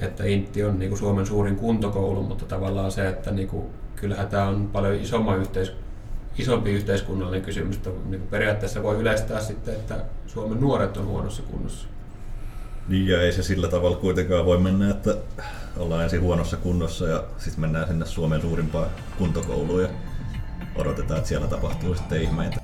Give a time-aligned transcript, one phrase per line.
[0.00, 3.66] että Intti on niin kuin Suomen suurin kuntokoulu, mutta tavallaan se, että niin kuin,
[3.96, 5.72] kyllähän tämä on paljon isomma yhteis,
[6.38, 7.76] isompi yhteiskunnallinen kysymys.
[7.76, 11.88] Että niin kuin periaatteessa voi yleistää sitten, että Suomen nuoret on huonossa kunnossa.
[12.88, 15.16] Niin ja ei se sillä tavalla kuitenkaan voi mennä, että
[15.76, 18.88] ollaan ensin huonossa kunnossa ja sitten mennään sinne Suomen suurimpaan
[19.18, 19.88] kuntokouluun ja
[20.74, 22.60] odotetaan, että siellä tapahtuu sitten ihmeitä.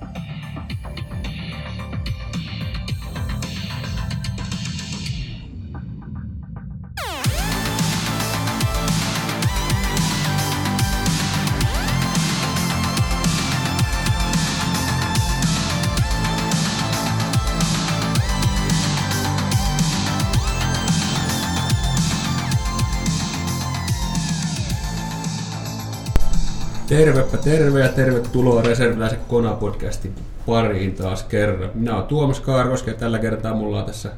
[26.89, 30.13] Tervepä terve ja tervetuloa Reserviläisen Kona-podcastin
[30.47, 31.71] pariin taas kerran.
[31.75, 34.13] Minä olen Tuomas Kaarkoski ja tällä kertaa mulla on tässä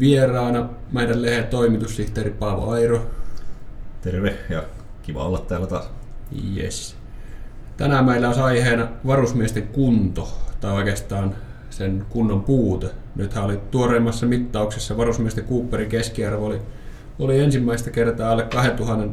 [0.00, 3.06] vieraana meidän lehden toimitussihteeri Paavo Airo.
[4.00, 4.62] Terve ja
[5.02, 5.90] kiva olla täällä taas.
[6.56, 6.96] Yes.
[7.76, 10.28] Tänään meillä on aiheena varusmiesten kunto,
[10.60, 11.34] tai oikeastaan
[11.70, 12.86] sen kunnon puute.
[13.16, 16.60] Nythän oli tuoreimmassa mittauksessa varusmiesten Cooperin keskiarvo oli,
[17.18, 19.04] oli ensimmäistä kertaa alle 2000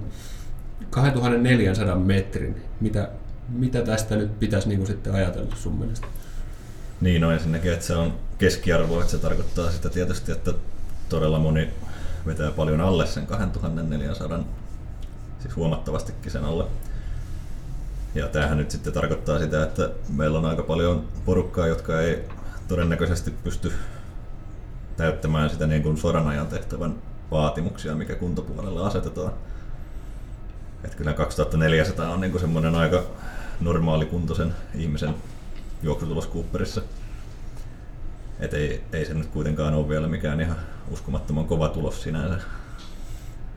[0.96, 2.62] 2400 metrin.
[2.82, 3.10] Mitä,
[3.50, 6.08] mitä tästä nyt pitäisi niin kuin sitten ajatella sun mielestä?
[7.02, 10.54] Niin, no ensinnäkin, että se on keskiarvo, että se tarkoittaa sitä tietysti, että
[11.10, 11.70] todella moni
[12.26, 14.44] vetää paljon alle sen 2400,
[15.40, 16.66] siis huomattavastikin sen alle.
[18.16, 22.24] Ja tämähän nyt sitten tarkoittaa sitä, että meillä on aika paljon porukkaa, jotka ei
[22.68, 23.72] todennäköisesti pysty
[24.98, 26.96] täyttämään sitä niin kuin sodan ajan tehtävän
[27.32, 29.34] vaatimuksia, mikä kuntopuolella asetetaan.
[30.86, 33.04] Että kyllä 2400 on niinku semmoinen aika
[33.62, 35.16] normaalikuntoisen ihmisen
[35.84, 36.82] juoksutulos Cooperissa.
[38.40, 40.58] Et ei, ei se nyt kuitenkaan ole vielä mikään ihan
[40.92, 42.46] uskomattoman kova tulos sinänsä.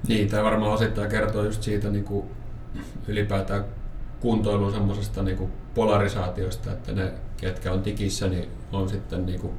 [0.08, 2.26] Niin, tämä varmaan osittain kertoo just siitä niin kuin
[3.08, 3.64] ylipäätään
[4.20, 9.52] kuntoilun semmoisesta niin polarisaatiosta, että ne, ketkä on tikissä, niin on sitten niin kuin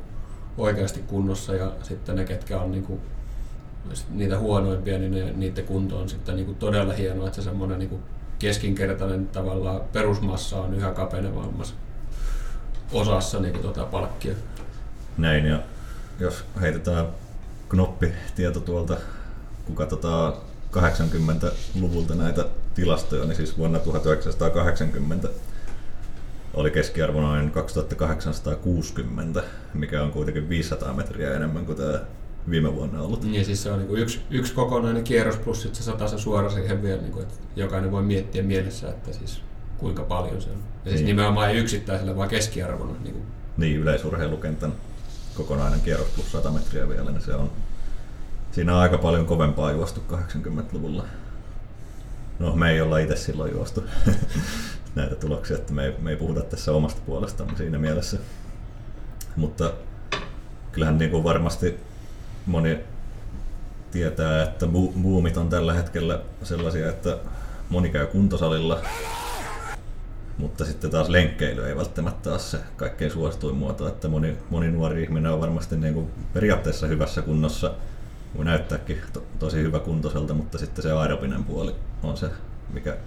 [0.57, 3.01] oikeasti kunnossa ja sitten ne, ketkä on niin kuin
[4.09, 7.79] niitä huonoimpia, niin ne, niiden kunto on sitten niin kuin todella hienoa, että se semmoinen
[7.79, 8.01] niin kuin
[8.39, 11.75] keskinkertainen tavallaan perusmassa on yhä kapenevammassa
[12.91, 14.33] osassa niin kuin tuota palkkia.
[15.17, 15.59] Näin, ja
[16.19, 17.07] jos heitetään
[17.69, 18.97] knoppitieto tuolta,
[19.65, 20.33] kun katsotaan
[20.71, 25.27] 80-luvulta näitä tilastoja, niin siis vuonna 1980
[26.53, 31.99] oli keskiarvo noin 2860, mikä on kuitenkin 500 metriä enemmän kuin tämä
[32.49, 33.23] viime vuonna ollut.
[33.23, 36.81] Niin siis se on niin yksi, yksi kokonainen kierros plus sitten se se suora siihen
[36.81, 39.41] vielä, niin kuin, että jokainen voi miettiä mielessä, että siis
[39.77, 40.57] kuinka paljon se on.
[40.85, 41.05] Ja siis niin.
[41.05, 42.93] nimenomaan ei yksittäisellä, vaan keskiarvona.
[43.03, 43.25] Niin, kuin.
[43.57, 44.73] niin yleisurheilukentän
[45.35, 47.51] kokonainen kierros plus 100 metriä vielä, niin se on,
[48.51, 51.05] siinä on aika paljon kovempaa juostu 80-luvulla.
[52.39, 53.83] No me ei olla itse silloin juostu
[54.95, 58.17] näitä tuloksia, että me ei, me ei puhuta tässä omasta puolestamme siinä mielessä.
[59.35, 59.73] Mutta
[60.71, 61.79] kyllähän niin kuin varmasti
[62.49, 62.79] moni
[63.91, 64.67] tietää, että
[65.01, 67.17] boomit on tällä hetkellä sellaisia, että
[67.69, 68.79] moni käy kuntosalilla,
[70.37, 75.03] mutta sitten taas lenkkeily ei välttämättä ole se kaikkein suosituin muoto, että moni, moni nuori
[75.03, 77.73] ihminen on varmasti niin kuin periaatteessa hyvässä kunnossa,
[78.37, 82.29] voi näyttääkin to, tosi hyvä kuntoiselta, mutta sitten se aerobinen puoli on se,
[82.73, 82.97] mikä,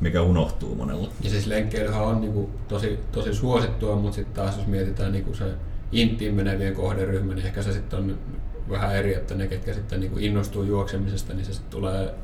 [0.00, 1.08] mikä unohtuu monella.
[1.20, 5.24] Ja siis lenkkeilyhän on niin kuin tosi, tosi suosittua, mutta sitten taas jos mietitään niin
[5.24, 5.44] kuin se
[5.92, 8.18] intiin menevien kohderyhmä, niin ehkä se sitten on
[8.70, 12.14] vähän eri, että ne, ketkä sitten niin kuin innostuu juoksemisesta, niin se sitten tulee,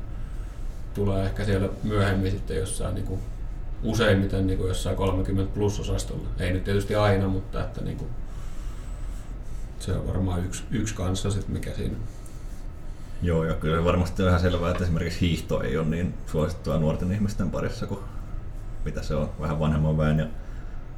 [0.93, 3.19] tulee ehkä siellä myöhemmin sitten jossain niin kuin
[3.83, 6.27] useimmiten niin kuin jossain 30 plus osastolla.
[6.39, 8.09] Ei nyt tietysti aina, mutta että niin kuin,
[9.79, 11.95] se on varmaan yksi, yksi kanssa sit mikä siinä
[13.21, 17.11] Joo, ja kyllä varmasti on ihan selvää, että esimerkiksi hiihto ei ole niin suosittua nuorten
[17.11, 17.99] ihmisten parissa kuin
[18.85, 20.19] mitä se on vähän vanhemman väen.
[20.19, 20.27] Ja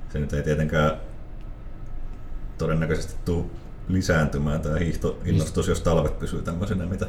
[0.10, 0.98] se nyt ei tietenkään
[2.58, 3.46] todennäköisesti tule
[3.94, 7.08] lisääntymään tämä hiihtoinnostus, jos talvet pysyy tämmöisenä, mitä,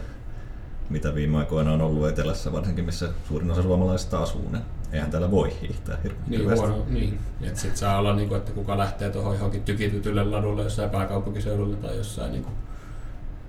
[0.91, 4.49] mitä viime aikoina on ollut etelässä, varsinkin missä suurin osa suomalaisista asuu.
[4.51, 4.63] Niin
[4.93, 6.31] eihän täällä voi hiihtää hirveästi.
[6.31, 7.19] Niin, huono, niin.
[7.43, 11.77] Et sit saa olla, niin kuin, että kuka lähtee tuohon johonkin tykitytylle ladulle jossain pääkaupunkiseudulla
[11.77, 12.55] tai jossain, niin, kuin,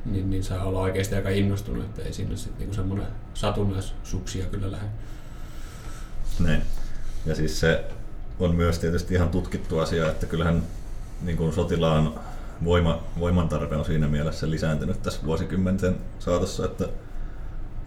[0.05, 4.71] niin, niin saa olla oikeasti aika innostunut, että ei sinne sitten niin semmoinen satunnaissuksia kyllä
[4.71, 4.87] lähde.
[6.39, 6.61] Näin.
[7.25, 7.83] Ja siis se
[8.39, 10.63] on myös tietysti ihan tutkittu asia, että kyllähän
[11.21, 12.13] niin kuin sotilaan
[12.63, 16.85] voima, voimantarve on siinä mielessä lisääntynyt tässä vuosikymmenten saatossa, että,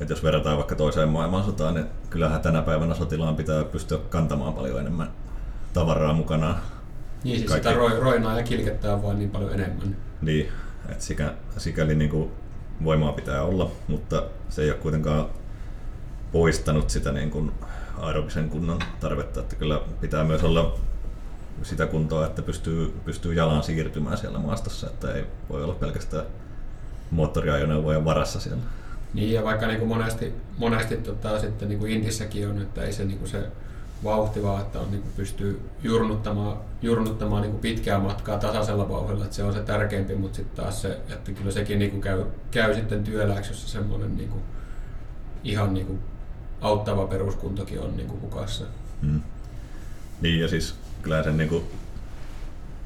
[0.00, 4.80] että jos verrataan vaikka toiseen maailmansotaan, niin kyllähän tänä päivänä sotilaan pitää pystyä kantamaan paljon
[4.80, 5.10] enemmän
[5.72, 6.58] tavaraa mukana.
[7.24, 9.96] Niin, siis sitä roinaa ja kilkettää vain niin paljon enemmän.
[10.22, 10.48] Niin,
[10.88, 12.30] että sikä, sikäli niin kuin
[12.84, 15.26] voimaa pitää olla, mutta se ei ole kuitenkaan
[16.32, 17.52] poistanut sitä niin kuin
[17.98, 20.78] aerobisen kunnon tarvetta, että kyllä pitää myös olla
[21.62, 26.24] sitä kuntoa, että pystyy, pystyy jalan siirtymään siellä maastossa, että ei voi olla pelkästään
[27.10, 28.62] moottoriajoneuvojen varassa siellä.
[29.14, 32.92] Niin ja vaikka niin kuin monesti, monesti tota, sitten niin kuin Indissäkin on, että ei
[32.92, 33.46] se, niin kuin se
[34.04, 39.24] vauhti vaan, että on, niin kuin pystyy jurnuttamaan, jurnuttamaan niin kuin pitkää matkaa tasaisella vauhdilla,
[39.24, 42.24] että se on se tärkeämpi, mutta sitten taas se, että kyllä sekin niin kuin käy,
[42.50, 44.42] käy sitten työläksyssä semmoinen niin kuin,
[45.44, 45.98] ihan niin kuin
[46.60, 48.64] auttava peruskuntokin on niin kuin hukassa.
[49.00, 49.22] Hmm.
[50.20, 50.74] Niin ja siis
[51.06, 51.64] kyllä sen niin kuin,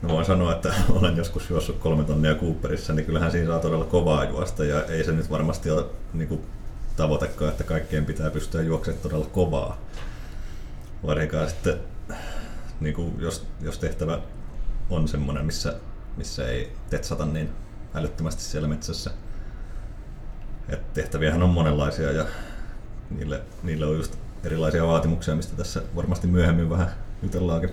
[0.02, 3.84] no voin sanoa, että olen joskus juossut kolme tonnia Cooperissa, niin kyllähän siinä saa todella
[3.84, 6.40] kovaa juosta ja ei se nyt varmasti ole niin kuin,
[6.96, 9.78] tavoitekaan, että kaikkien pitää pystyä juoksemaan todella kovaa.
[11.06, 11.80] Varsinkaan sitten,
[12.80, 14.20] niin kuin jos, jos tehtävä
[14.90, 15.74] on semmoinen, missä,
[16.16, 17.50] missä ei tetsata niin
[17.94, 19.10] älyttömästi siellä metsässä.
[20.68, 22.26] Et tehtäviähän on monenlaisia ja
[23.10, 26.90] niille, niille on just erilaisia vaatimuksia, mistä tässä varmasti myöhemmin vähän
[27.22, 27.70] jutellaankin.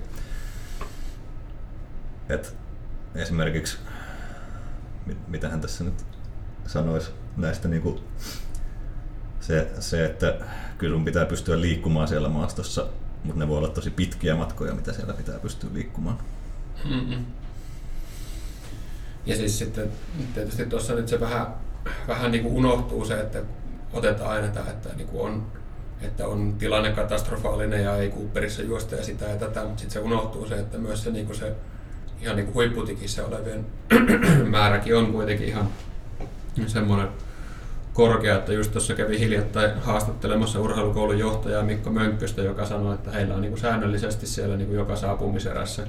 [2.30, 2.56] Et
[3.16, 3.78] esimerkiksi,
[5.28, 6.06] mit, hän tässä nyt
[6.66, 8.00] sanoisi näistä niinku,
[9.40, 10.38] se, se, että
[10.78, 12.88] kyllä sun pitää pystyä liikkumaan siellä maastossa,
[13.24, 16.18] mutta ne voi olla tosi pitkiä matkoja, mitä siellä pitää pystyä liikkumaan.
[16.86, 17.26] Mm-mm.
[19.26, 19.92] Ja siis sitten
[20.34, 21.48] tietysti tuossa nyt se vähän,
[22.08, 23.42] vähän niin kuin unohtuu se, että
[23.94, 25.52] otetaan aina tämä, että niin kuin on,
[26.02, 30.00] että on tilanne katastrofaalinen ja ei Cooperissa juosta ja sitä ja tätä, mutta sitten se
[30.00, 31.56] unohtuu se, että myös se, niin kuin se
[32.22, 33.66] ihan niin kuin huipputikissä olevien
[34.50, 35.70] määräkin on kuitenkin ihan
[36.68, 37.08] semmoinen
[37.94, 43.36] korkea, että just tuossa kävi hiljattain haastattelemassa urheilukoulun johtajaa Mikko Mönkköstä, joka sanoi, että heillä
[43.36, 45.88] on niin kuin säännöllisesti siellä niin kuin joka saapumiserässä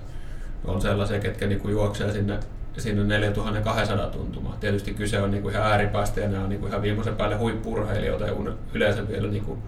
[0.64, 2.38] on sellaisia, ketkä niin kuin juoksee sinne,
[2.78, 4.56] sinne 4200 tuntumaa.
[4.60, 7.36] Tietysti kyse on niin kuin ihan ääripäästä ja nämä on niin kuin ihan viimeisen päälle
[7.36, 8.34] huippurheilijoita ja
[8.74, 9.58] yleensä vielä niin kuin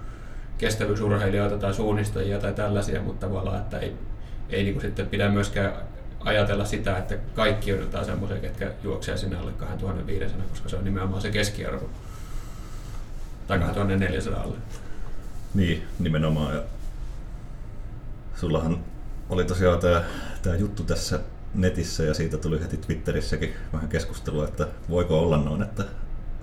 [0.59, 3.95] kestävyysurheilijoita tai suunnistajia tai tällaisia, mutta tavallaan, että ei,
[4.51, 5.73] ei niin kuin sitten pidä myöskään
[6.21, 11.23] ajatella sitä, että kaikki odotetaan semmoisia, ketkä juoksee sinne alle 2500, koska se on nimenomaan
[11.23, 11.91] se keskiarvo.
[13.47, 14.57] Tai 2400 alle.
[15.55, 16.55] Niin, nimenomaan.
[16.55, 16.63] Ja
[18.37, 18.85] sullahan
[19.29, 20.05] oli tosiaan tämä,
[20.43, 21.21] tämä juttu tässä
[21.55, 25.85] netissä ja siitä tuli heti Twitterissäkin vähän keskustelua, että voiko olla noin, että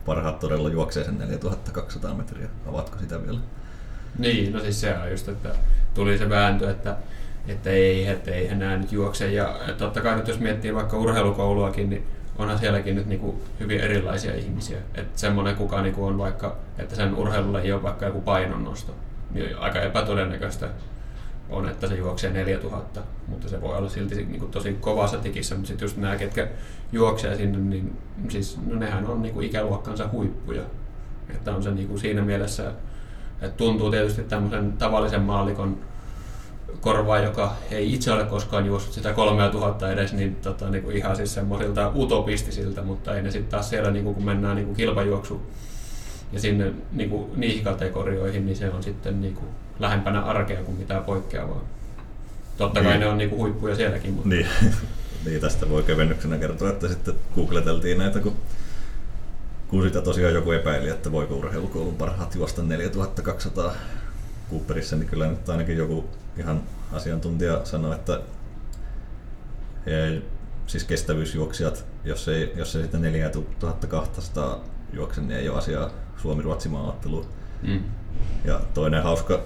[0.06, 2.48] parhaat todella juoksee sen 4200 metriä.
[2.66, 3.40] Avatko sitä vielä?
[4.20, 5.56] Niin, no siis se on just, että
[5.94, 6.98] tuli se vääntö, että
[7.48, 9.32] että ei, että ei enää nyt juokse.
[9.32, 12.04] Ja totta kai nyt jos miettii vaikka urheilukouluakin, niin
[12.38, 14.78] onhan sielläkin nyt niin kuin hyvin erilaisia ihmisiä.
[14.96, 18.96] Että semmoinen kuka niin kuin on vaikka, että sen urheilulle ei ole vaikka joku painonnosto,
[19.34, 20.70] niin aika epätodennäköistä
[21.50, 25.56] on, että se juoksee 4000, mutta se voi olla silti niin kuin tosi kovassa tikissä,
[25.56, 26.48] mutta sitten just nämä, ketkä
[26.92, 27.98] juoksee sinne, niin
[28.30, 30.62] siis, no nehän on niin kuin ikäluokkansa huippuja.
[31.30, 32.72] Että on se niin kuin siinä mielessä,
[33.42, 35.78] että tuntuu tietysti tämmöisen tavallisen maalikon
[36.82, 41.16] korvaa, joka ei itse ole koskaan juossut sitä 3000 edes, niin, tota, niin kuin ihan
[41.16, 44.76] siis semmoisilta utopistisilta, mutta ei ne sitten taas siellä, niin kuin, kun mennään niin kuin
[44.76, 45.42] kilpajuoksu
[46.32, 49.48] ja sinne niin kuin, niihin kategorioihin, niin se on sitten niin kuin,
[49.80, 51.64] lähempänä arkea kuin mitään poikkeavaa.
[52.58, 53.00] Totta kai niin.
[53.00, 54.14] ne on niin kuin, huippuja sielläkin.
[54.14, 54.30] Mutta...
[54.30, 54.48] Niin.
[55.26, 58.36] niin, tästä voi kevennyksenä kertoa, että sitten googleteltiin näitä, kun
[59.68, 63.76] kun sitä tosiaan joku epäili, että voiko urheilukoulun parhaat juosta 4200
[64.50, 68.22] Cooperissa, niin kyllä nyt ainakin joku ihan asiantuntija sanoi, että
[69.86, 70.26] ei,
[70.68, 74.64] siis kestävyysjuoksijat, jos ei, jos ei sitten 4200
[74.94, 77.26] juokse, niin ei ole asiaa Suomi-Ruotsi maaotteluun.
[77.64, 77.84] Mm.
[78.46, 79.40] Ja toinen hauska,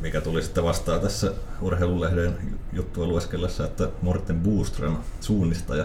[0.00, 5.84] mikä tuli sitten vastaan tässä urheilulehden juttua lueskellessa, että Morten Boström, suunnistaja,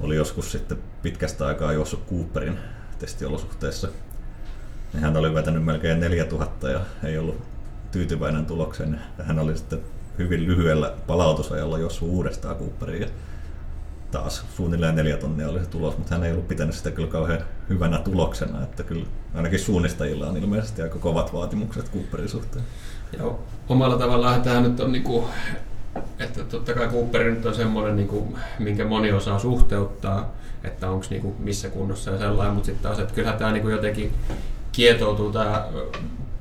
[0.00, 2.58] oli joskus sitten pitkästä aikaa juossut Cooperin
[2.98, 3.88] testiolosuhteessa.
[4.92, 7.55] Niin hän oli vetänyt melkein 4000 ja ei ollut
[7.90, 9.00] tyytyväinen tulokseen.
[9.22, 9.80] Hän oli sitten
[10.18, 13.02] hyvin lyhyellä palautusajalla juossut uudestaan Cooperiin.
[13.02, 13.08] Ja
[14.10, 17.40] taas suunnilleen neljä tonnia oli se tulos, mutta hän ei ollut pitänyt sitä kyllä kauhean
[17.68, 22.64] hyvänä tuloksena, että kyllä ainakin suunnistajilla on ilmeisesti aika kovat vaatimukset Cooperin suhteen.
[23.18, 25.28] Joo, omalla tavallaan tämä nyt on niinku,
[26.18, 30.32] että totta kai Cooper nyt on semmoinen, niinku, minkä moni osaa suhteuttaa,
[30.64, 34.12] että onko niinku missä kunnossa ja sellainen, mutta sitten taas, että kyllähän tämä niinku jotenkin
[34.72, 35.64] kietoutuu tämä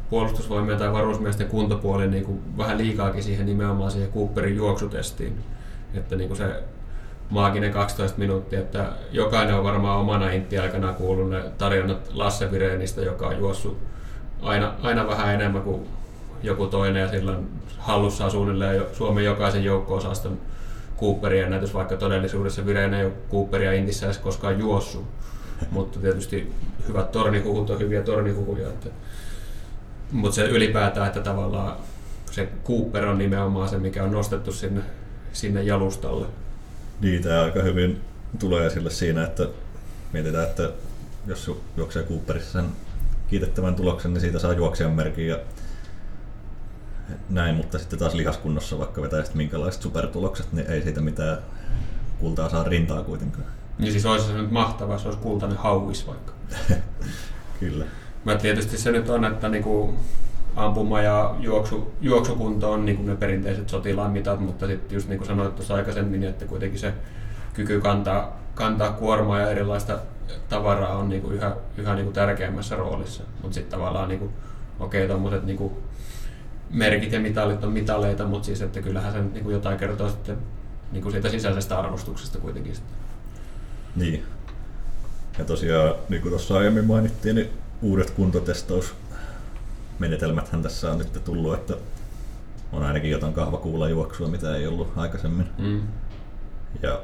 [0.10, 5.44] puolustusvoimien tai varusmiesten kuntopuoli niin kuin vähän liikaakin siihen nimenomaan siihen Cooperin juoksutestiin.
[5.94, 6.64] Että niin kuin se
[7.30, 13.02] maaginen 12 minuuttia, että jokainen on varmaan omana intti aikana kuullut ne tarinat Lasse Virenistä,
[13.02, 13.78] joka on juossut
[14.42, 15.88] aina, aina vähän enemmän kuin
[16.44, 20.38] joku toinen ja silloin hallussa suunnilleen Suomen jokaisen joukko-osaston
[21.00, 25.06] Cooperin ennätys, vaikka todellisuudessa Vireen ei ole Cooperia Intissä edes koskaan juossut.
[25.72, 26.54] mutta tietysti
[26.88, 28.68] hyvät tornihuhut on hyviä tornihuhuja.
[28.68, 28.90] Että,
[30.12, 31.78] mutta se ylipäätään, että tavallaan
[32.32, 34.82] se Cooper on nimenomaan se, mikä on nostettu sinne,
[35.34, 36.28] sinne jalustalle.
[37.02, 38.02] Niitä aika hyvin
[38.40, 39.48] tulee esille siinä, että
[40.14, 40.70] mietitään, että
[41.28, 42.66] jos juoksee Cooperissa sen
[43.28, 45.40] kiitettävän tuloksen, niin siitä saa juoksijan merkin ja
[47.30, 51.38] näin, mutta sitten taas lihaskunnossa vaikka vetää sitten minkälaiset supertulokset, niin ei siitä mitään
[52.20, 53.48] kultaa saa rintaa kuitenkaan.
[53.78, 56.34] Niin siis olisi se nyt mahtavaa, se olisi kultainen hauis vaikka.
[57.60, 57.86] Kyllä.
[58.26, 59.94] Mä tietysti se nyt on, että niinku
[60.56, 65.28] ampuma ja juoksu, juoksukunto on niinku ne perinteiset sotilaan mitat, mutta sitten just niin kuin
[65.28, 66.94] sanoit tuossa aikaisemmin, että kuitenkin se
[67.54, 70.00] kyky kantaa, kantaa kuormaa ja erilaista
[70.50, 73.24] tavaraa on niinku yhä, yhä niinku tärkeämmässä roolissa.
[73.42, 74.30] Mutta sitten tavallaan niinku,
[74.80, 75.78] okei, tuommoiset niinku
[76.70, 80.38] merkit ja mitalit on mitaleita, mutta siis että kyllähän se niinku jotain kertoo sitten
[80.92, 82.76] niinku siitä sisäisestä arvostuksesta kuitenkin.
[82.76, 82.96] Sitten.
[83.96, 84.24] Niin.
[85.38, 87.50] Ja tosiaan, niin kuin tuossa aiemmin mainittiin, niin
[87.82, 91.78] uudet kuntotestausmenetelmäthän tässä on nyt tullut, että
[92.72, 95.50] on ainakin jotain kahvakuulla juoksua, mitä ei ollut aikaisemmin.
[95.58, 95.82] Mm.
[96.84, 97.02] Ja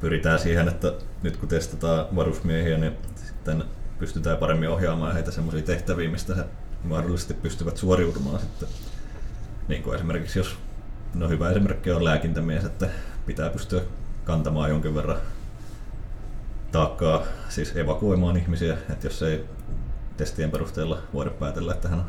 [0.00, 2.92] pyritään siihen, että nyt kun testataan varusmiehiä, niin
[3.26, 3.64] sitten
[3.98, 6.44] pystytään paremmin ohjaamaan heitä semmoisiin tehtäviin, mistä he
[6.84, 8.68] mahdollisesti pystyvät suoriutumaan sitten.
[9.68, 10.56] Niin kuin esimerkiksi jos,
[11.14, 12.88] no hyvä esimerkki on lääkintämies, että
[13.26, 13.80] pitää pystyä
[14.24, 15.18] kantamaan jonkin verran
[16.72, 19.44] taakkaa, siis evakuoimaan ihmisiä, että jos ei
[20.16, 22.04] testien perusteella voida päätellä, että hän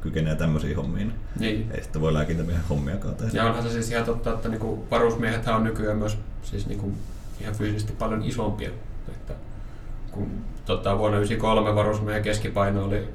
[0.00, 1.70] kykenee tämmöisiin hommiin, niin.
[1.74, 3.30] ei sitten voi lääkintämiehen hommiakaan tehdä.
[3.32, 6.92] Ja onhan se siis ihan totta, että niinku varusmiehet on nykyään myös siis niinku
[7.40, 8.70] ihan fyysisesti paljon isompia.
[9.08, 9.34] Että
[10.10, 10.30] kun
[10.64, 13.08] tota, vuonna 1993 varusmiehen keskipaino oli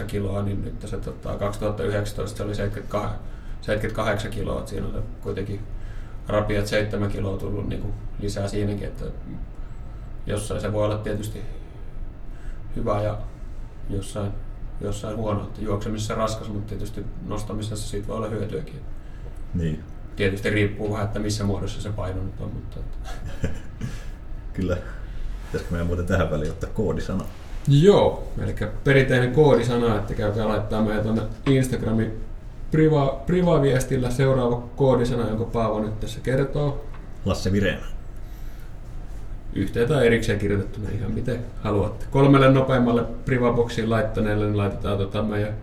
[0.00, 3.18] 70,8 kiloa, niin nyt se tota, 2019 se oli 78,
[3.60, 4.58] 78 kiloa.
[4.58, 5.60] Että siinä on kuitenkin
[6.28, 9.04] rapiat 7 kiloa tullut niin kuin lisää siinäkin, että
[10.26, 11.42] jossain se voi olla tietysti
[12.76, 13.18] hyvä ja
[13.90, 14.32] jossain,
[14.80, 15.42] jossain huono.
[15.42, 18.80] Että juoksemisessa raskas, mutta tietysti nostamisessa siitä voi olla hyötyäkin.
[19.54, 19.84] Niin.
[20.16, 22.50] Tietysti riippuu vähän, että missä muodossa se paino nyt on.
[22.54, 23.48] Mutta että.
[24.52, 24.76] Kyllä.
[25.46, 27.24] Pitäisikö meidän muuten tähän väliin ottaa koodisana?
[27.68, 28.54] Joo, eli
[28.84, 32.24] perinteinen koodisana, että käykää laittaa meidän tuonne Instagramin
[32.70, 36.84] priva, priva-viestillä seuraava koodisana, jonka Paavo nyt tässä kertoo.
[37.24, 37.80] Lasse Vireen.
[39.54, 42.06] Yhteen tai erikseen kirjoitettuna ihan miten haluatte.
[42.10, 45.54] Kolmelle nopeammalle privaboksiin laittaneelle niin laitetaan tota meidän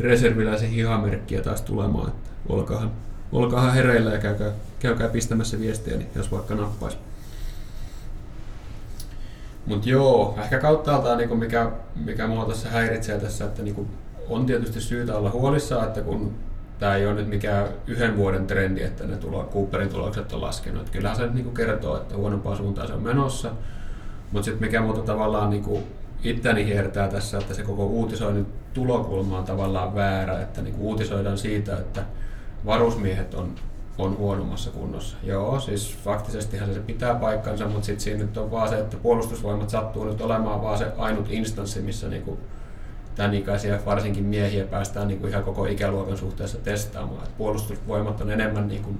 [0.00, 2.08] reserviläisen hihamerkkiä taas tulemaan.
[2.08, 2.90] Että olkaahan,
[3.32, 6.96] olkaahan hereillä ja käykää, käykää pistämässä viestiä, niin jos vaikka nappaisi.
[9.66, 11.70] Mutta joo, ehkä kauttaaltaan niin mikä,
[12.04, 13.88] mikä mua tässä häiritsee tässä, että niin
[14.28, 16.34] on tietysti syytä olla huolissaan, että kun
[16.78, 20.80] tämä ei ole nyt mikään yhden vuoden trendi, että ne tulo, Cooperin tulokset on laskenut.
[20.80, 23.50] Että kyllähän se nyt niin kertoo, että huonompaan suuntaan se on menossa.
[24.32, 25.84] Mutta sitten mikä muuta tavallaan niin
[26.24, 31.76] itteni hiertää tässä, että se koko uutisoinnin tulokulma on tavallaan väärä, että niin uutisoidaan siitä,
[31.76, 32.02] että
[32.66, 33.54] varusmiehet on,
[33.98, 35.16] on huonommassa kunnossa.
[35.22, 39.70] Joo, siis faktisestihan se pitää paikkansa, mutta sitten siinä nyt on vaan se, että puolustusvoimat
[39.70, 42.38] sattuu nyt olemaan vaan se ainut instanssi, missä niin kuin
[43.16, 47.24] tämän ikäisiä varsinkin miehiä päästään niin kuin ihan koko ikäluokan suhteessa testaamaan.
[47.24, 48.98] Et puolustusvoimat on enemmän niin kuin,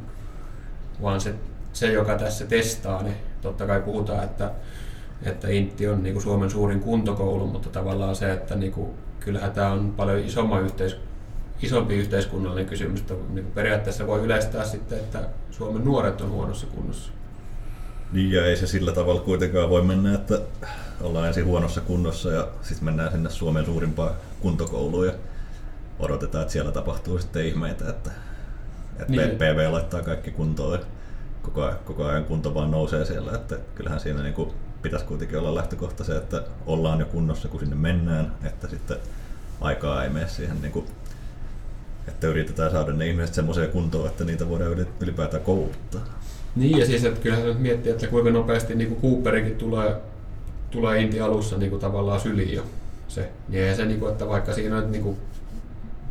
[1.03, 1.35] vaan se,
[1.73, 4.51] se, joka tässä testaa, niin totta kai puhutaan, että,
[5.23, 9.53] että Intti on niin kuin Suomen suurin kuntokoulu, mutta tavallaan se, että niin kuin, kyllähän
[9.53, 10.97] tämä on paljon isomman yhteis,
[11.63, 13.01] isompi yhteiskunnallinen kysymys.
[13.01, 17.16] Että niin kuin periaatteessa voi yleistää sitten, että Suomen nuoret on huonossa kunnossa.
[18.13, 20.41] Niin ja ei se sillä tavalla kuitenkaan voi mennä, että
[21.01, 25.13] ollaan ensin huonossa kunnossa ja sitten mennään sinne Suomen suurimpaan kuntokouluun ja
[25.99, 28.11] odotetaan, että siellä tapahtuu sitten ihmeitä, että,
[28.99, 29.31] että niin.
[29.31, 30.79] PV laittaa kaikki kuntoon ja
[31.43, 35.39] koko ajan, koko ajan kunto vaan nousee siellä, että kyllähän siinä niin kuin pitäisi kuitenkin
[35.39, 38.97] olla lähtökohta se, että ollaan jo kunnossa, kun sinne mennään, että sitten
[39.61, 40.87] aikaa ei mene siihen, niin kuin,
[42.09, 46.01] että yritetään saada ne ihmiset semmoiseen kuntoon, että niitä voidaan ylipäätään kouluttaa.
[46.57, 49.97] Niin, ja siis että kyllähän se nyt miettii, että kuinka nopeasti niin kuin Cooperikin tulee,
[50.71, 52.63] tulee Inti alussa niin kuin tavallaan syliin jo
[53.09, 53.29] se.
[53.49, 55.17] Niin se, niin kuin, että vaikka siinä nyt niin kuin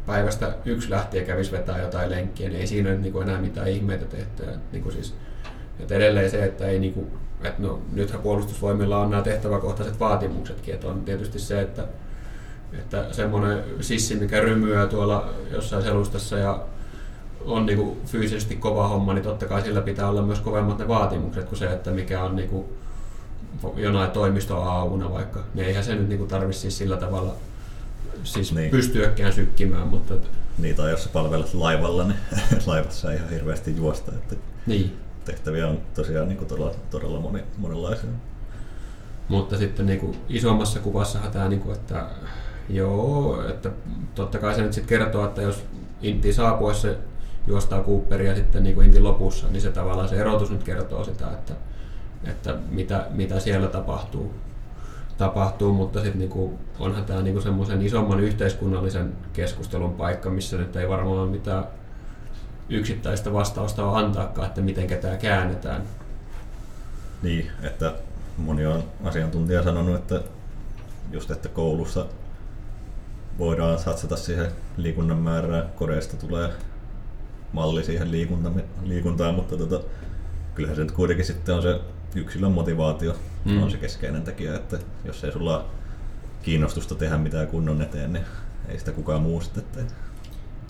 [0.05, 3.67] päivästä yksi lähtien kävisi vetää jotain lenkkiä, niin ei siinä nyt niin kuin enää mitään
[3.67, 4.43] ihmeitä tehty.
[4.71, 5.15] Niin kuin siis,
[5.79, 7.07] että edelleen se, että ei niin kuin,
[7.43, 11.87] että no, nythän puolustusvoimilla on nämä tehtäväkohtaiset vaatimuksetkin, että on tietysti se, että,
[12.73, 16.63] että semmoinen sissi, mikä rymyää tuolla jossain selustassa ja
[17.45, 20.87] on niin kuin fyysisesti kova homma, niin totta kai sillä pitää olla myös kovemmat ne
[20.87, 22.65] vaatimukset kuin se, että mikä on niin kuin
[23.75, 25.43] jonain toimistoaavuna vaikka.
[25.53, 27.33] Niin eihän se nyt niin tarvitse siis sillä tavalla
[28.23, 28.71] siis niin.
[28.71, 29.87] pystyäkään sykkimään.
[29.87, 30.13] Mutta...
[30.57, 32.19] Niin, tai jos sä palvelet laivalla, niin
[32.65, 34.11] laivassa ei ihan hirveästi juosta.
[34.11, 34.35] Että
[34.65, 34.97] niin.
[35.25, 38.09] Tehtäviä on tosiaan niin kuin todella, todella moni, monenlaisia.
[39.27, 42.05] Mutta sitten niin kuin isommassa kuvassahan tämä, niin kuin, että
[42.69, 43.69] joo, että
[44.15, 45.63] totta kai se nyt sitten kertoo, että jos
[46.01, 46.87] Intti saapuessa
[47.47, 51.31] juostaa Cooperia sitten niin kuin Intin lopussa, niin se tavallaan se erotus nyt kertoo sitä,
[51.31, 51.53] että,
[52.23, 54.33] että mitä, mitä siellä tapahtuu.
[55.17, 60.89] tapahtuu mutta sitten niinku, onhan tämä niinku semmoisen isomman yhteiskunnallisen keskustelun paikka, missä nyt ei
[60.89, 61.63] varmaan mitään
[62.69, 65.83] yksittäistä vastausta ole antaakaan, että miten tämä käännetään.
[67.21, 67.93] Niin, että
[68.37, 70.21] moni on asiantuntija sanonut, että
[71.11, 72.05] just että koulussa
[73.39, 75.69] voidaan satsata siihen liikunnan määrään.
[75.75, 76.49] Koreasta tulee
[77.53, 78.11] malli siihen
[78.83, 79.79] liikuntaan, mutta tota,
[80.55, 81.79] kyllähän se nyt kuitenkin sitten on se
[82.15, 83.63] yksilön motivaatio mm.
[83.63, 85.65] on se keskeinen tekijä, että jos ei sulla
[86.43, 88.25] kiinnostusta tehdä mitään kunnon eteen, niin
[88.69, 89.85] ei sitä kukaan muu sitten tee.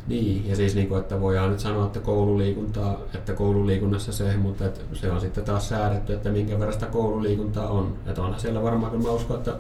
[0.08, 4.66] Niin, ja siis niin kuin, että voidaan nyt sanoa, että koululiikuntaa, että koululiikunnassa se, mutta
[4.66, 7.98] että se on sitten taas säädetty, että minkä verran sitä koululiikuntaa on.
[8.06, 9.56] Että onhan siellä varmaan, kun mä uskon, että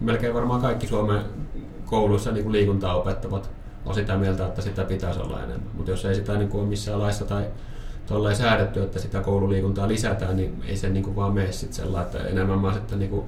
[0.00, 1.22] melkein varmaan kaikki Suomen
[1.84, 3.50] kouluissa niin kuin liikuntaa opettavat
[3.86, 5.70] on sitä mieltä, että sitä pitäisi olla enemmän.
[5.74, 7.44] Mutta jos ei sitä niin kuin ole missään laissa tai
[8.06, 12.06] tuolla säädetty, että sitä koululiikuntaa lisätään, niin ei se niin kuin vaan mene sitten sellainen,
[12.06, 13.24] että enemmän mä sitten niin kuin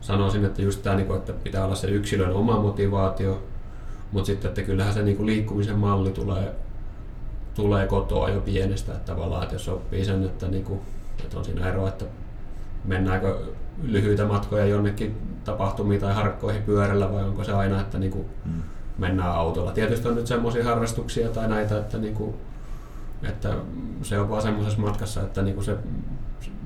[0.00, 3.42] sanoisin, että just tämä, niin kuin, että pitää olla se yksilön oma motivaatio,
[4.12, 6.54] mutta sitten, että kyllähän se niin kuin liikkumisen malli tulee,
[7.54, 10.80] tulee kotoa jo pienestä, että tavallaan, että jos oppii sen, että, niin kuin,
[11.24, 12.04] että on siinä ero, että
[12.84, 13.38] mennäänkö
[13.82, 18.62] lyhyitä matkoja jonnekin tapahtumiin tai harkkoihin pyörällä vai onko se aina, että niin kuin mm.
[18.98, 19.72] Mennään autolla.
[19.72, 22.34] Tietysti on nyt semmoisia harrastuksia tai näitä, että, niin kuin,
[23.22, 23.54] että
[24.02, 25.76] se on vaan semmoisessa matkassa, että niin kuin se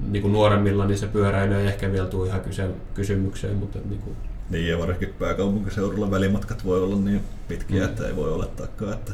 [0.08, 4.00] niin kuin nuoremmilla niin se pyöräily ei ehkä vielä tule ihan kyse, kysymykseen, mutta niin
[4.00, 4.16] kuin
[4.50, 7.88] niin, ja varsinkin pääkaupunkiseudulla välimatkat voi olla niin pitkiä, mm.
[7.88, 9.12] että ei voi olettaakaan, että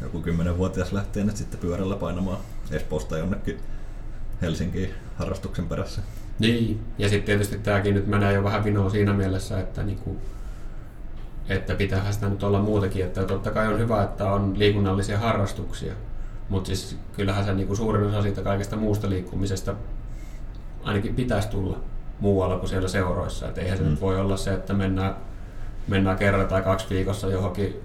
[0.00, 2.38] joku kymmenenvuotias lähtee nyt sitten pyörällä painamaan
[2.70, 3.58] Espoosta jonnekin
[4.42, 6.02] Helsinkiin harrastuksen perässä.
[6.38, 10.16] Niin, ja sitten tietysti tämäkin nyt menee jo vähän vinoon siinä mielessä, että, niinku,
[11.48, 13.04] että pitää sitä nyt olla muutakin.
[13.04, 15.94] Että totta kai on hyvä, että on liikunnallisia harrastuksia,
[16.48, 19.74] mutta siis kyllähän se niinku suurin osa siitä kaikesta muusta liikkumisesta
[20.84, 21.78] ainakin pitäisi tulla
[22.20, 23.48] muualla kuin siellä seuroissa.
[23.48, 23.90] Et eihän se mm.
[23.90, 25.16] nyt voi olla se, että mennään,
[25.88, 27.80] mennään kerran tai kaksi viikossa johonkin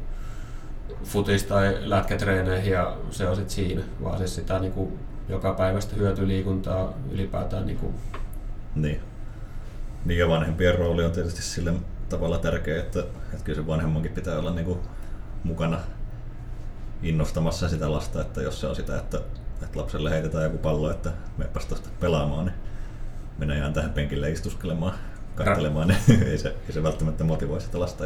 [1.03, 5.95] futis- tai lätkätreeneihin ja se on sitten siinä, vaan siis sitä niin kuin joka päivästä
[5.95, 7.65] hyötyliikuntaa ylipäätään.
[7.65, 7.93] Niin, kuin.
[8.75, 8.99] niin.
[10.05, 11.73] niin ja vanhempien rooli on tietysti sille
[12.09, 14.79] tavalla tärkeä, että, että kyllä se vanhemmankin pitää olla niin kuin
[15.43, 15.79] mukana
[17.03, 19.17] innostamassa sitä lasta, että jos se on sitä, että,
[19.63, 22.55] että lapselle heitetään joku pallo, että meepäs tuosta pelaamaan, niin
[23.37, 24.93] mennä ihan tähän penkille istuskelemaan,
[25.35, 28.05] katselemaan, niin ei se, ei se välttämättä motivoi sitä lasta.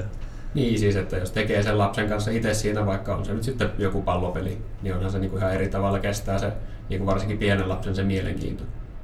[0.53, 3.69] Niin siis, että jos tekee sen lapsen kanssa itse siinä, vaikka on se nyt sitten
[3.77, 6.51] joku pallopeli, niin onhan se niin kuin ihan eri tavalla kestää se,
[6.89, 8.63] niin kuin varsinkin pienen lapsen se mielenkiinto.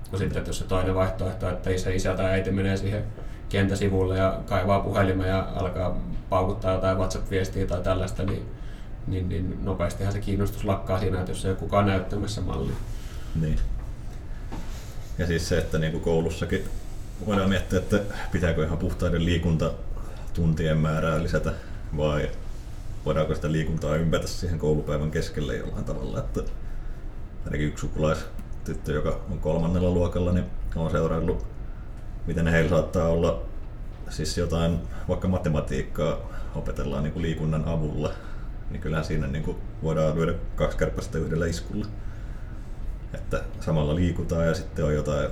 [0.10, 3.04] Kun sitten, että jos se toinen vaihtoehto, että se isä tai äiti menee siihen
[3.50, 5.98] kentäsivulle ja kaivaa puhelimen ja alkaa
[6.30, 8.46] paukuttaa jotain WhatsApp-viestiä tai tällaista, niin,
[9.08, 12.76] niin, niin nopeastihan se kiinnostus lakkaa siinä, että jos ei ole kukaan näyttämässä mallia.
[13.42, 13.60] Niin.
[15.18, 16.64] Ja siis se, että niin kuin koulussakin
[17.26, 18.00] voidaan miettiä, että
[18.32, 21.54] pitääkö ihan puhtaiden liikuntatuntien määrää lisätä
[21.98, 22.30] vai
[23.06, 26.20] voidaanko sitä liikuntaa ympätä siihen koulupäivän keskelle jollain tavalla.
[26.20, 26.42] Että
[27.46, 31.46] ainakin yksi sukulaistyttö, joka on kolmannella luokalla, niin on seuraillut,
[32.28, 33.42] miten heillä saattaa olla
[34.10, 36.18] siis jotain, vaikka matematiikkaa
[36.56, 38.12] opetellaan niin kuin liikunnan avulla,
[38.70, 41.86] niin kyllähän siinä niin kuin voidaan lyödä kaksi kärpästä yhdellä iskulla
[43.14, 45.30] että samalla liikutaan ja sitten on jotain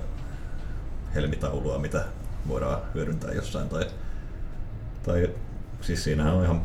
[1.15, 2.03] helmitaulua, mitä
[2.47, 3.69] voidaan hyödyntää jossain.
[3.69, 3.87] Tai,
[5.03, 5.29] tai
[5.81, 6.61] siis siinähän on ihan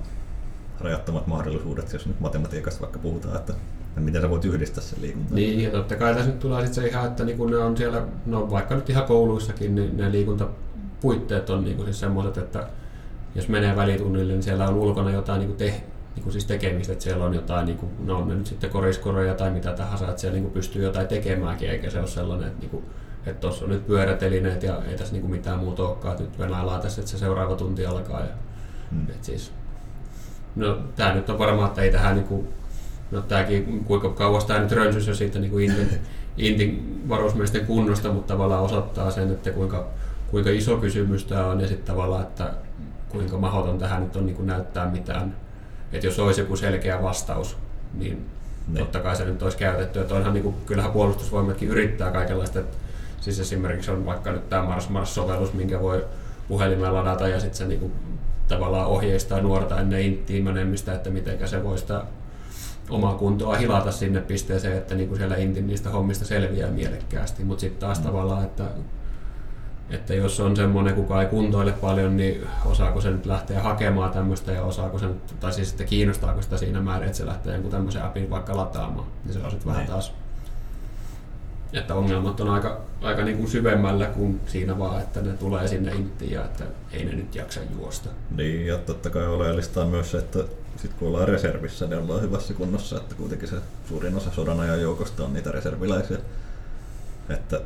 [0.81, 3.55] rajattomat mahdollisuudet, jos nyt matematiikasta vaikka puhutaan, että
[4.01, 5.35] miten sä voit yhdistää sen liikuntaan.
[5.35, 8.03] Niin, ja totta kai tässä nyt tulee sitten se ihan, että niin ne on siellä,
[8.27, 12.69] no vaikka nyt ihan kouluissakin, niin ne liikuntapuitteet on niin siis semmoiset, että
[13.35, 15.83] jos menee välitunnille, niin siellä on ulkona jotain niin te,
[16.15, 18.71] niin kuin siis tekemistä, että siellä on jotain, niin kuin, no on ne nyt sitten
[18.71, 22.49] koriskoroja tai mitä tahansa, että siellä niin kuin pystyy jotain tekemäänkin, eikä se ole sellainen,
[22.49, 22.85] että, niin kuin,
[23.27, 26.39] että tuossa on nyt pyörätelineet ja ei tässä niin kuin mitään muuta olekaan, että nyt
[26.39, 28.21] venaillaan tässä, että se seuraava tunti alkaa.
[28.21, 28.33] Ja,
[28.91, 29.03] hmm.
[29.03, 29.53] että siis,
[30.57, 32.49] no tämä nyt on varmaan, että ei tähän niin kuin,
[33.13, 35.99] no tämäkin, kuinka kauas tämä nyt rönsys jo siitä niin kuin Intin,
[36.37, 39.87] Intin varusmiesten kunnosta, mutta tavallaan osoittaa sen, että kuinka,
[40.31, 42.51] kuinka iso kysymys tämä on ja sitten tavallaan, että
[43.09, 45.35] kuinka mahdoton tähän nyt on niin kuin näyttää mitään
[45.93, 47.57] että jos olisi joku selkeä vastaus,
[47.95, 48.27] niin
[48.69, 48.81] ne.
[48.81, 50.01] totta kai se nyt olisi käytetty.
[50.01, 52.61] Että onhan niin kuin, kyllähän puolustusvoimatkin yrittää kaikenlaista.
[52.61, 52.77] Että,
[53.21, 56.05] siis esimerkiksi on vaikka nyt tämä Mars Mars-sovellus, minkä voi
[56.49, 57.93] puhelimella ladata ja sitten se niin kuin,
[58.49, 62.03] tavallaan ohjeistaa nuorta ennen inttiin menemistä, että miten se voi sitä
[62.91, 67.45] omaa kuntoa hilata sinne pisteeseen, että niin kuin siellä intin niistä hommista selviää mielekkäästi.
[67.45, 68.05] Mutta sitten taas mm.
[68.05, 68.65] tavallaan, että
[69.91, 74.53] että jos on semmoinen, kuka ei kuntoile paljon, niin osaako se nyt lähteä hakemaan tämmöistä
[74.53, 77.71] ja osaako se nyt, tai siis että kiinnostaako sitä siinä määrin, että se lähtee jonkun
[77.71, 79.07] tämmöisen appin vaikka lataamaan.
[79.25, 79.91] Niin se on sitten vähän Niin.
[79.91, 80.13] taas,
[81.73, 85.93] että ongelmat on aika, aika niin kuin syvemmällä kuin siinä vaan, että ne tulee sinne
[85.93, 88.09] inttiin ja että ei ne nyt jaksa juosta.
[88.37, 90.39] Niin, ja totta kai oleellista on myös se, että
[90.77, 93.57] sit kun ollaan reservissä, niin ollaan hyvässä kunnossa, että kuitenkin se
[93.89, 96.19] suurin osa sodan ajan joukosta on niitä reserviläisiä.
[97.29, 97.61] Että,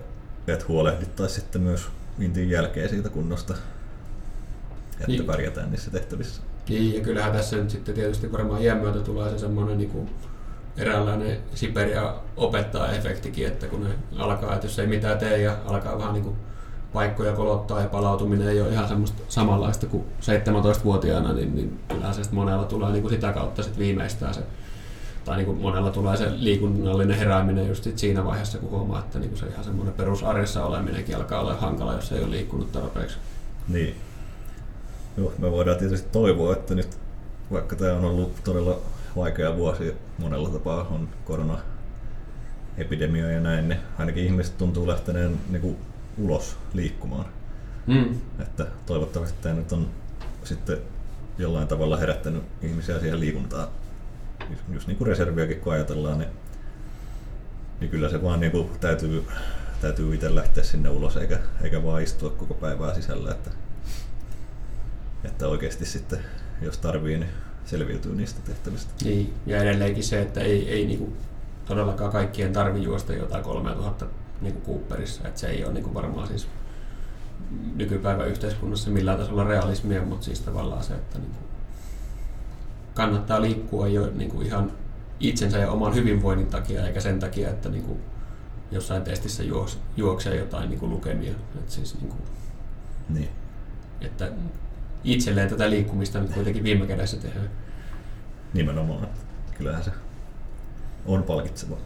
[0.47, 1.88] että huolehdittaisiin sitten myös
[2.19, 3.55] intin jälkeen siitä kunnosta,
[4.92, 5.25] että niin.
[5.25, 6.42] pärjätään niissä tehtävissä.
[6.69, 10.11] Niin, ja kyllähän tässä nyt sitten tietysti varmaan iän myötä tulee se semmoinen niin kuin
[10.77, 15.99] eräänlainen Siberia opettaa efektikin, että kun ne alkaa, että jos ei mitään tee ja alkaa
[15.99, 16.37] vähän niin kuin
[16.97, 22.23] paikkoja kolottaa ja palautuminen ei ole ihan semmoista samanlaista kuin 17-vuotiaana, niin, niin kyllähän se
[22.33, 24.41] monella tulee niin kuin sitä kautta sitten viimeistään se,
[25.25, 29.19] tai niin kuin monella tulee se liikunnallinen herääminen just sit siinä vaiheessa, kun huomaa, että
[29.19, 33.19] niin kuin se ihan semmoinen perusarjessa oleminenkin alkaa olla hankala, jos ei ole liikkunut tarpeeksi.
[33.69, 33.95] Niin.
[35.17, 36.99] Joo, me voidaan tietysti toivoa, että nyt
[37.53, 38.79] vaikka tämä on ollut todella
[39.17, 45.77] vaikea vuosi monella tapaa, on koronaepidemia ja näin, niin ainakin ihmiset tuntuu lähteneen niin kuin
[46.19, 47.27] ulos liikkumaan.
[47.87, 48.21] Mm.
[48.39, 49.91] Että toivottavasti tämä nyt on
[50.45, 50.79] sitten
[51.39, 53.69] jollain tavalla herättänyt ihmisiä siihen liikuntaan.
[54.73, 56.31] Just, niin kuin reserviäkin kun ajatellaan, niin,
[57.81, 59.27] niin kyllä se vaan niin kuin täytyy,
[59.81, 63.31] täytyy itse lähteä sinne ulos eikä, eikä vaan istua koko päivää sisällä.
[63.31, 63.51] Että,
[65.25, 66.19] että oikeasti sitten,
[66.63, 67.31] jos tarvii, niin
[67.65, 68.93] selviytyy niistä tehtävistä.
[69.05, 71.13] Niin, ja edelleenkin se, että ei, ei niinku
[71.67, 74.07] todellakaan kaikkien tarvi juosta jotain 3000
[74.40, 76.49] niinku Cooperissa, että se ei ole niinku varmaan siis
[77.77, 81.38] nykypäivän yhteiskunnassa millään tasolla realismia, mutta siis tavallaan se, että niinku
[82.94, 84.72] kannattaa liikkua jo niinku ihan
[85.20, 88.01] itsensä ja oman hyvinvoinnin takia, eikä sen takia, että niinku
[88.70, 91.33] jossain testissä juoks, juoksee jotain niinku lukemia.
[91.59, 92.16] Et siis niinku,
[93.09, 93.29] Niin.
[94.01, 94.33] että
[95.05, 97.51] itselleen tätä liikkumista nyt kuitenkin viime kädessä tehdään.
[98.55, 99.09] Nimenomaan.
[99.59, 99.90] Kyllähän se
[101.07, 101.79] on palkitsevaa.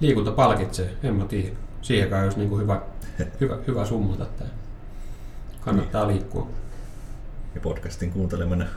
[0.00, 1.56] Liikunta palkitsee, en mä tiedä.
[1.82, 2.82] Siihen kai olisi niin kuin hyvä,
[3.40, 4.50] hyvä, hyvä summata tämä.
[5.60, 6.48] Kannattaa liikkua.
[7.54, 8.68] Ja podcastin kuunteleminen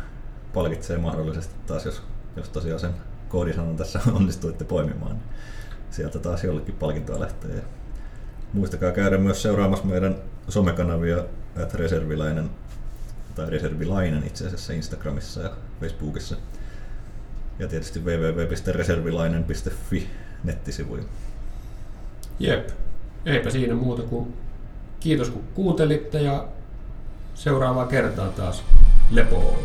[0.53, 2.03] palkitsee mahdollisesti taas, jos,
[2.35, 2.93] jos tosiaan sen
[3.29, 5.11] koodisanan tässä onnistuitte poimimaan.
[5.11, 5.23] Niin
[5.91, 7.55] sieltä taas jollekin palkintoa lähtee.
[7.55, 7.61] Ja
[8.53, 10.15] muistakaa käydä myös seuraamassa meidän
[10.49, 11.23] somekanavia,
[11.55, 12.49] että reserviläinen
[13.35, 16.35] tai reservilainen itse asiassa Instagramissa ja Facebookissa.
[17.59, 20.09] Ja tietysti www.reservilainen.fi
[20.43, 21.03] nettisivuja.
[22.39, 22.69] Jep.
[23.25, 24.33] Eipä siinä muuta kuin
[24.99, 26.47] kiitos kun kuuntelitte ja
[27.33, 28.63] seuraavaa kertaa taas
[29.11, 29.57] lepoa.